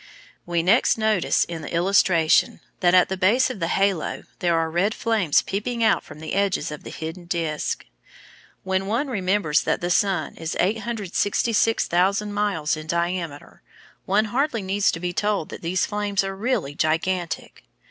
We 0.47 0.63
next 0.63 0.97
notice 0.97 1.43
in 1.43 1.61
the 1.61 1.71
illustration 1.71 2.59
that 2.79 2.95
at 2.95 3.07
the 3.07 3.17
base 3.17 3.51
of 3.51 3.59
the 3.59 3.67
halo 3.67 4.23
there 4.39 4.57
are 4.57 4.71
red 4.71 4.95
flames 4.95 5.43
peeping 5.43 5.83
out 5.83 6.03
from 6.03 6.21
the 6.21 6.33
edges 6.33 6.71
of 6.71 6.83
the 6.83 6.89
hidden 6.89 7.25
disc. 7.25 7.85
When 8.63 8.87
one 8.87 9.09
remembers 9.09 9.61
that 9.61 9.79
the 9.79 9.91
sun 9.91 10.37
is 10.37 10.57
866,000 10.59 12.33
miles 12.33 12.75
in 12.75 12.87
diameter, 12.87 13.61
one 14.05 14.25
hardly 14.33 14.63
needs 14.63 14.89
to 14.91 14.99
be 14.99 15.13
told 15.13 15.49
that 15.49 15.61
these 15.61 15.85
flames 15.85 16.23
are 16.23 16.35
really 16.35 16.73
gigantic. 16.73 17.63